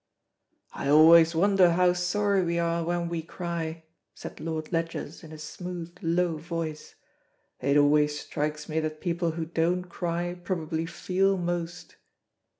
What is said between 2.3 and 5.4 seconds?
we are when we cry," said Lord Ledgers in a